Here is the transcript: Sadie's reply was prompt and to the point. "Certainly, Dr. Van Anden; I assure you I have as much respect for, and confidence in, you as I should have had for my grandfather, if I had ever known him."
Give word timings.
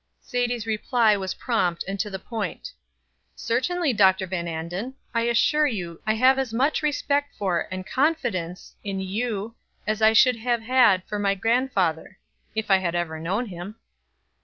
Sadie's 0.19 0.65
reply 0.65 1.15
was 1.15 1.35
prompt 1.35 1.85
and 1.87 1.99
to 1.99 2.09
the 2.09 2.17
point. 2.17 2.71
"Certainly, 3.35 3.93
Dr. 3.93 4.25
Van 4.25 4.47
Anden; 4.47 4.95
I 5.13 5.29
assure 5.29 5.67
you 5.67 6.01
I 6.07 6.15
have 6.15 6.39
as 6.39 6.51
much 6.51 6.81
respect 6.81 7.35
for, 7.37 7.67
and 7.69 7.85
confidence 7.85 8.73
in, 8.83 8.99
you 8.99 9.53
as 9.85 10.01
I 10.01 10.13
should 10.13 10.37
have 10.37 10.63
had 10.63 11.03
for 11.03 11.19
my 11.19 11.35
grandfather, 11.35 12.17
if 12.55 12.71
I 12.71 12.77
had 12.77 12.95
ever 12.95 13.19
known 13.19 13.45
him." 13.45 13.75